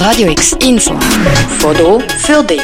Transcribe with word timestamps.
Radio 0.00 0.30
X 0.30 0.56
Info. 0.60 0.98
Foto 1.58 2.00
für 2.24 2.42
dich. 2.42 2.62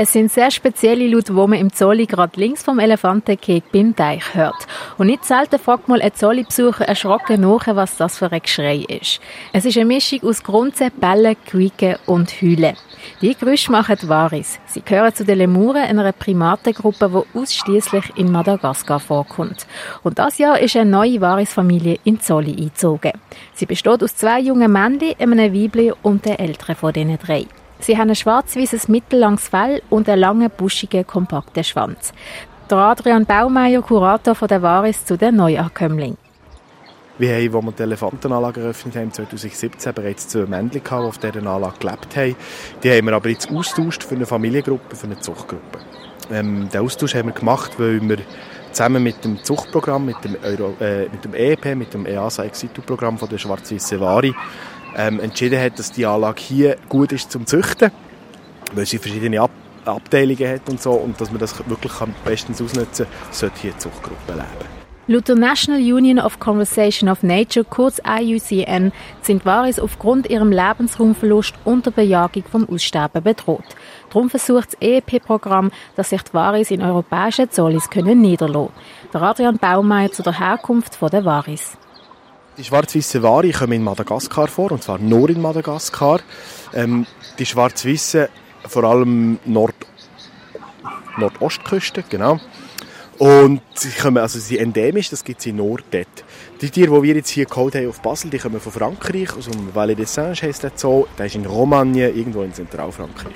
Es 0.00 0.12
sind 0.12 0.30
sehr 0.30 0.52
spezielle 0.52 1.08
Laute, 1.08 1.32
die 1.32 1.32
man 1.32 1.54
im 1.54 1.72
Zolli 1.72 2.06
gerade 2.06 2.38
links 2.38 2.62
vom 2.62 2.78
Elefantenkeg 2.78 3.64
beim 3.72 3.96
Teich 3.96 4.32
hört. 4.32 4.68
Und 4.96 5.08
nicht 5.08 5.24
selten 5.24 5.58
fragt 5.58 5.88
mal 5.88 6.00
ein 6.00 6.14
Zolli-Besucher 6.14 6.84
erschrocken 6.84 7.40
nach, 7.40 7.66
was 7.66 7.96
das 7.96 8.16
für 8.16 8.30
ein 8.30 8.40
Geschrei 8.40 8.76
ist. 8.76 9.18
Es 9.52 9.64
ist 9.64 9.76
eine 9.76 9.86
Mischung 9.86 10.22
aus 10.22 10.44
Grunzen, 10.44 10.92
Bellen, 11.00 11.34
Quieken 11.44 11.96
und 12.06 12.30
Heulen. 12.40 12.76
Die 13.22 13.34
Geräusche 13.34 13.72
machen 13.72 13.96
Varis. 14.02 14.60
Sie 14.66 14.82
gehören 14.82 15.16
zu 15.16 15.24
den 15.24 15.38
Lemuren, 15.38 15.82
einer 15.82 16.12
Primatengruppe, 16.12 17.10
die 17.34 17.36
ausschließlich 17.36 18.12
in 18.14 18.30
Madagaskar 18.30 19.00
vorkommt. 19.00 19.66
Und 20.04 20.20
das 20.20 20.38
Jahr 20.38 20.60
ist 20.60 20.76
eine 20.76 20.88
neue 20.88 21.20
Varis-Familie 21.20 21.98
in 22.04 22.20
Zolli 22.20 22.52
eingezogen. 22.52 23.14
Sie 23.52 23.66
besteht 23.66 24.04
aus 24.04 24.14
zwei 24.14 24.38
jungen 24.38 24.70
Männchen, 24.70 25.18
einem 25.18 25.52
Weibli 25.52 25.92
und 26.02 26.24
der 26.24 26.38
älteren 26.38 26.76
von 26.76 26.92
diesen 26.92 27.18
drei. 27.18 27.46
Sie 27.80 27.96
haben 27.96 28.08
ein 28.08 28.16
schwarz-weißes 28.16 28.88
mittellanges 28.88 29.48
Fell 29.48 29.82
und 29.88 30.08
einen 30.08 30.20
langen, 30.20 30.50
buschigen, 30.50 31.06
kompakten 31.06 31.64
Schwanz. 31.64 32.12
Der 32.70 32.78
Adrian 32.78 33.24
Baumeier, 33.24 33.82
Kurator 33.82 34.34
von 34.34 34.48
der 34.48 34.60
Varis 34.60 35.04
zu 35.04 35.16
den 35.16 35.36
Neuankömmlingen. 35.36 36.18
Wir 37.18 37.34
haben, 37.34 37.56
als 37.56 37.64
wir 37.64 37.72
die 37.72 37.82
Elefantenanlage 37.82 38.60
eröffnet 38.60 38.94
haben, 38.94 39.12
2017 39.12 39.92
bereits 39.92 40.28
zwei 40.28 40.46
Männchen 40.46 40.84
gehabt, 40.84 41.02
die 41.02 41.08
auf 41.08 41.18
dieser 41.18 41.46
Anlage 41.46 41.78
gelebt 41.80 42.16
haben. 42.16 42.36
Die 42.82 42.90
haben 42.92 43.06
wir 43.06 43.12
aber 43.14 43.28
jetzt 43.28 43.50
austauscht 43.50 44.04
für 44.04 44.14
eine 44.14 44.26
Familiengruppe, 44.26 44.94
für 44.94 45.06
eine 45.06 45.18
Zuchtgruppe. 45.18 45.80
Ähm, 46.30 46.68
den 46.68 46.80
Austausch 46.80 47.14
haben 47.14 47.28
wir 47.28 47.34
gemacht, 47.34 47.72
weil 47.78 48.00
wir 48.06 48.18
zusammen 48.70 49.02
mit 49.02 49.24
dem 49.24 49.42
Zuchtprogramm, 49.42 50.06
mit 50.06 50.22
dem, 50.22 50.36
Euro, 50.44 50.76
äh, 50.80 51.08
mit 51.08 51.24
dem 51.24 51.34
EEP, 51.34 51.74
mit 51.74 51.92
dem 51.94 52.06
EASA 52.06 52.44
Exitu-Programm 52.44 53.18
von 53.18 53.28
der 53.28 53.38
Schwarz-Weiße 53.38 53.98
Vari, 53.98 54.34
ähm, 54.96 55.20
entschieden 55.20 55.60
hat, 55.60 55.78
dass 55.78 55.92
die 55.92 56.06
Anlage 56.06 56.40
hier 56.40 56.76
gut 56.88 57.12
ist 57.12 57.30
zum 57.30 57.46
Züchten, 57.46 57.90
weil 58.74 58.86
sie 58.86 58.98
verschiedene 58.98 59.40
Ab 59.40 59.50
Abteilungen 59.84 60.48
hat 60.48 60.68
und 60.68 60.82
so 60.82 60.92
und 60.92 61.18
dass 61.18 61.30
man 61.30 61.40
das 61.40 61.58
wirklich 61.66 61.92
bestens 62.24 62.60
ausnutzen 62.60 63.06
kann, 63.06 63.32
sollte 63.32 63.60
hier 63.60 63.72
die 63.72 63.78
Zuchtgruppe 63.78 64.32
leben. 64.32 64.78
Laut 65.10 65.26
der 65.26 65.36
National 65.36 65.80
Union 65.80 66.18
of 66.18 66.38
Conservation 66.38 67.08
of 67.08 67.22
Nature, 67.22 67.64
kurz 67.64 67.98
IUCN, 68.06 68.92
sind 69.22 69.46
Waris 69.46 69.80
aufgrund 69.80 70.28
ihrem 70.28 70.52
Lebensraumverlust 70.52 71.54
und 71.64 71.86
der 71.86 71.92
Bejagung 71.92 72.44
vom 72.44 72.68
Aussterben 72.68 73.22
bedroht. 73.22 73.64
Darum 74.10 74.28
versucht 74.28 74.74
das 74.74 74.82
EEP-Programm, 74.82 75.70
dass 75.96 76.10
sich 76.10 76.20
die 76.20 76.34
Waris 76.34 76.70
in 76.70 76.82
europäischen 76.82 77.50
Zollis 77.50 77.88
können 77.88 78.20
niederlassen. 78.20 78.74
Der 79.14 79.22
Adrian 79.22 79.56
Baumeier 79.56 80.12
zu 80.12 80.22
der 80.22 80.38
Herkunft 80.38 81.00
der 81.00 81.24
Waris. 81.24 81.78
Die 82.58 82.64
schwarz-weißen 82.64 83.22
Ware 83.22 83.52
kommen 83.52 83.74
in 83.74 83.84
Madagaskar 83.84 84.48
vor, 84.48 84.72
und 84.72 84.82
zwar 84.82 84.98
nur 84.98 85.30
in 85.30 85.40
Madagaskar. 85.40 86.18
Ähm, 86.74 87.06
die 87.38 87.46
schwarz-weißen 87.46 88.26
vor 88.66 88.82
allem 88.82 89.38
Nord 89.44 89.76
Nordostküste, 91.18 92.02
genau. 92.08 92.40
Und 93.18 93.60
sie 93.74 93.90
kommen, 93.90 94.18
also 94.18 94.40
sie 94.40 94.58
endemisch, 94.58 95.08
das 95.10 95.22
gibt 95.22 95.38
es 95.38 95.46
in 95.46 95.56
Nord 95.56 95.84
dort. 95.92 96.24
Die 96.60 96.70
Tiere, 96.70 96.96
die 96.96 97.02
wir 97.04 97.14
jetzt 97.14 97.30
hier 97.30 97.46
geholt 97.46 97.76
haben 97.76 97.88
auf 97.88 98.00
Basel, 98.00 98.28
die 98.30 98.38
kommen 98.38 98.60
von 98.60 98.72
Frankreich, 98.72 99.36
aus 99.36 99.48
dem 99.48 99.72
Valais 99.72 99.96
des 99.96 100.14
Singes 100.14 100.42
heisst 100.42 100.64
das 100.64 100.72
so. 100.76 101.06
Das 101.16 101.28
ist 101.28 101.36
in 101.36 101.46
Romagne, 101.46 102.10
irgendwo 102.10 102.42
in 102.42 102.52
Zentralfrankreich. 102.52 103.34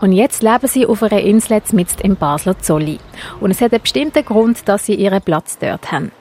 Und 0.00 0.12
jetzt 0.12 0.42
leben 0.42 0.68
sie 0.68 0.86
auf 0.86 1.02
einer 1.02 1.20
Insel 1.20 1.60
mitten 1.72 2.00
im 2.02 2.14
Basler 2.14 2.58
Zolli. 2.60 2.98
Und 3.40 3.50
es 3.50 3.60
hat 3.60 3.72
einen 3.72 3.82
bestimmten 3.82 4.24
Grund, 4.24 4.68
dass 4.68 4.86
sie 4.86 4.94
ihren 4.94 5.20
Platz 5.20 5.58
dort 5.58 5.90
haben. 5.90 6.12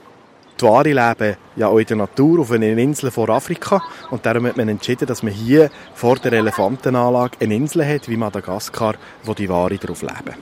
Die 0.60 0.66
Ware 0.66 0.92
leben 0.92 1.38
ja 1.56 1.68
auch 1.68 1.78
in 1.78 1.86
der 1.86 1.98
Natur 1.98 2.40
auf 2.40 2.52
einer 2.52 2.66
Insel 2.66 3.12
vor 3.12 3.30
Afrika 3.30 3.84
und 4.10 4.26
darum 4.26 4.48
hat 4.48 4.58
man 4.58 4.68
entschieden, 4.70 5.08
dass 5.08 5.22
man 5.22 5.32
hier 5.32 5.70
vor 5.94 6.16
der 6.16 6.34
Elefantenanlage 6.34 7.38
eine 7.42 7.56
Insel 7.56 7.86
hat, 7.86 8.10
wie 8.10 8.18
Madagaskar, 8.18 8.96
wo 9.24 9.36
die 9.36 9.50
Ware 9.50 9.78
drauf 9.78 10.02
leben. 10.02 10.36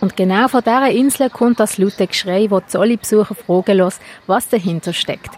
Und 0.00 0.16
genau 0.16 0.48
von 0.48 0.62
dieser 0.62 0.90
Insel 0.90 1.28
kommt 1.28 1.60
das 1.60 1.76
laute 1.76 2.06
Geschrei, 2.06 2.46
wo 2.48 2.60
die 2.60 2.66
Zolli-Besucher 2.68 3.34
fragen 3.34 3.90
was 4.26 4.48
dahinter 4.48 4.94
steckt. 4.94 5.30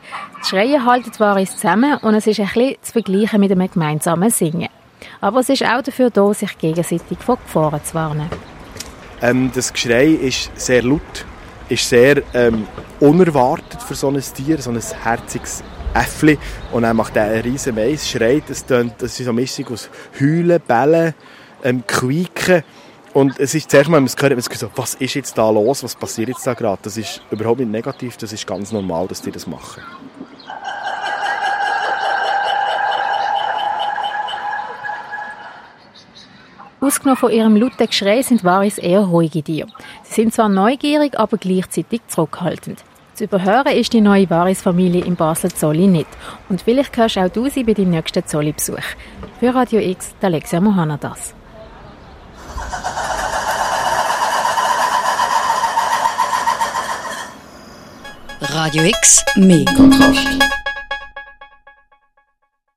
Die 0.45 0.49
Schreie 0.49 0.85
halten 0.85 1.11
die 1.13 1.19
Waris 1.19 1.57
zusammen 1.57 1.99
und 1.99 2.15
es 2.15 2.29
ist 2.29 2.39
ein 2.39 2.47
bisschen 2.47 2.77
zu 2.83 2.93
vergleichen 2.93 3.41
mit 3.41 3.51
einem 3.51 3.69
gemeinsamen 3.69 4.31
Singen. 4.31 4.69
Aber 5.21 5.41
es 5.41 5.49
ist 5.49 5.65
auch 5.65 5.83
dafür 5.83 6.11
da, 6.11 6.33
sich 6.33 6.57
gegenseitig 6.59 7.19
vor 7.19 7.39
Gefahren 7.39 7.83
zu 7.83 7.95
warnen. 7.95 8.29
Ähm, 9.21 9.51
das 9.53 9.73
Geschrei 9.73 10.07
ist 10.07 10.53
sehr 10.55 10.83
laut 10.83 11.27
ist 11.73 11.89
sehr 11.89 12.23
ähm, 12.35 12.67
unerwartet 13.01 13.83
für 13.83 13.95
so 13.95 14.09
ein 14.09 14.21
Tier, 14.21 14.61
so 14.61 14.71
ein 14.71 14.81
herziges 15.03 15.63
Äffli. 15.95 16.39
Und 16.71 16.83
dann 16.83 16.97
macht 16.97 17.17
er 17.17 17.25
einen 17.25 17.43
riesen 17.43 17.75
Mais, 17.75 18.09
schreit, 18.09 18.49
es 18.51 18.65
tönt, 18.65 18.95
das 18.99 19.19
ist 19.19 19.25
so 19.25 19.33
eine 19.33 19.47
aus 19.71 19.89
Heulen, 20.21 20.61
Bellen, 20.61 21.15
ähm, 21.65 21.83
Quieken. 21.87 22.63
Und 23.15 23.39
es 23.39 23.55
ist 23.55 23.71
zuerst 23.71 23.91
mal, 23.91 24.01
man 24.01 24.09
hat 24.09 24.23
man 24.23 24.37
gesagt, 24.37 24.73
was 24.77 24.95
ist 24.95 25.15
jetzt 25.15 25.37
da 25.37 25.51
los, 25.51 25.83
was 25.83 25.95
passiert 25.95 26.29
jetzt 26.29 26.47
da 26.47 26.55
gerade? 26.55 26.79
Das 26.83 26.97
ist 26.97 27.23
überhaupt 27.31 27.61
nicht 27.61 27.71
negativ, 27.71 28.17
das 28.17 28.33
ist 28.33 28.47
ganz 28.47 28.73
normal, 28.73 29.07
dass 29.07 29.21
die 29.21 29.31
das 29.31 29.47
machen. 29.47 29.83
Ausgenommen 36.83 37.17
von 37.17 37.31
ihrem 37.31 37.57
lauten 37.57 37.87
Geschrei 37.87 38.23
sind 38.23 38.43
Waris 38.43 38.77
eher 38.77 39.03
ruhige 39.03 39.41
Tiere. 39.41 39.69
Sie 40.03 40.23
sind 40.23 40.35
zwar 40.35 40.49
neugierig, 40.49 41.17
aber 41.17 41.39
gleichzeitig 41.39 42.01
zurückhaltend. 42.09 42.83
Zu 43.15 43.25
überhören 43.25 43.73
ist 43.73 43.93
die 43.93 44.01
neue 44.01 44.29
Varis-Familie 44.29 45.05
im 45.05 45.15
Basel 45.15 45.53
Zolli 45.53 45.87
nicht. 45.87 46.09
Und 46.49 46.61
vielleicht 46.61 46.97
hörst 46.97 47.19
auch 47.19 47.29
du 47.29 47.49
sie 47.49 47.63
bei 47.63 47.75
deinem 47.75 47.91
nächsten 47.91 48.27
Zolli-Besuch. 48.27 48.83
Für 49.39 49.55
Radio 49.55 49.79
X, 49.81 50.13
Alexia 50.21 50.61
Mohanadas. 50.61 51.35
Radio 58.41 58.83
X, 58.83 59.25
mehr 59.37 59.67
Kontrast. 59.77 60.27